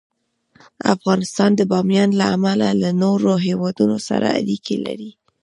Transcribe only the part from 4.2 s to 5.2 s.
اړیکې لري.